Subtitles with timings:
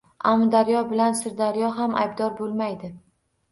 [0.29, 2.93] Amudaryo bilan Sirdaryo ham aybdor bo‘lmaydi.